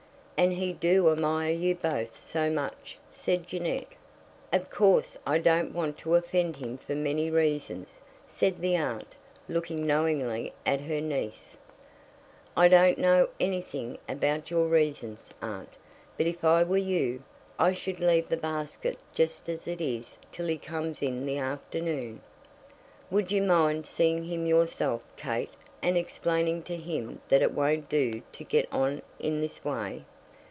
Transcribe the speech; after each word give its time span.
"And 0.43 0.53
he 0.53 0.73
do 0.73 1.11
admire 1.11 1.53
you 1.53 1.75
both 1.75 2.19
so 2.19 2.49
much," 2.49 2.97
said 3.11 3.45
Jeannette. 3.47 3.89
"Of 4.51 4.71
course 4.71 5.15
I 5.23 5.37
don't 5.37 5.71
want 5.71 5.99
to 5.99 6.15
offend 6.15 6.55
him 6.55 6.79
for 6.79 6.95
many 6.95 7.29
reasons," 7.29 8.01
said 8.27 8.57
the 8.57 8.75
aunt, 8.75 9.15
looking 9.47 9.85
knowingly 9.85 10.51
at 10.65 10.81
her 10.81 10.99
niece. 10.99 11.57
"I 12.57 12.69
don't 12.69 12.97
know 12.97 13.29
anything 13.39 13.99
about 14.09 14.49
your 14.49 14.65
reasons, 14.65 15.31
aunt, 15.43 15.69
but 16.17 16.25
if 16.25 16.43
I 16.43 16.63
were 16.63 16.75
you, 16.75 17.21
I 17.59 17.73
should 17.73 17.99
leave 17.99 18.27
the 18.27 18.35
basket 18.35 18.97
just 19.13 19.47
as 19.47 19.67
it 19.67 19.79
is 19.79 20.17
till 20.31 20.47
he 20.47 20.57
comes 20.57 21.03
in 21.03 21.27
the 21.27 21.37
afternoon." 21.37 22.19
"Would 23.11 23.31
you 23.31 23.43
mind 23.43 23.85
seeing 23.85 24.23
him 24.23 24.47
yourself, 24.47 25.03
Kate, 25.17 25.53
and 25.83 25.97
explaining 25.99 26.63
to 26.63 26.77
him 26.77 27.21
that 27.29 27.43
it 27.43 27.53
won't 27.53 27.89
do 27.89 28.23
to 28.31 28.43
get 28.43 28.67
on 28.73 29.03
in 29.19 29.39
this 29.39 29.63
way. 29.63 30.03